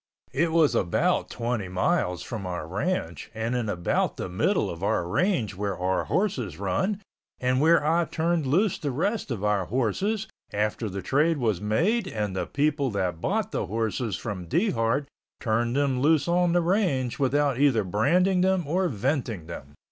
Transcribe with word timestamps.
It 0.33 0.51
was 0.51 0.73
about 0.73 1.29
20 1.29 1.67
miles 1.67 2.23
from 2.23 2.47
our 2.47 2.67
ranch 2.67 3.29
and 3.35 3.53
in 3.55 3.69
about 3.69 4.17
the 4.17 4.29
middle 4.29 4.67
of 4.67 4.81
our 4.81 5.07
range 5.07 5.53
where 5.55 5.77
our 5.77 6.05
horses 6.05 6.57
run 6.57 7.03
and 7.39 7.61
where 7.61 7.85
I 7.85 8.05
turned 8.05 8.47
loose 8.47 8.79
the 8.79 8.89
rest 8.89 9.29
of 9.29 9.43
our 9.43 9.65
horses, 9.65 10.25
after 10.51 10.89
the 10.89 11.03
trade 11.03 11.37
was 11.37 11.61
made 11.61 12.07
and 12.07 12.35
the 12.35 12.47
people 12.47 12.89
that 12.89 13.21
bought 13.21 13.51
the 13.51 13.67
horses 13.67 14.15
from 14.15 14.47
Dehart 14.47 15.05
turned 15.39 15.75
them 15.75 16.01
loose 16.01 16.27
on 16.27 16.53
the 16.53 16.61
range 16.61 17.19
without 17.19 17.59
either 17.59 17.83
branding 17.83 18.41
them 18.41 18.65
or 18.67 18.87
venting 18.87 19.45
them. 19.45 19.75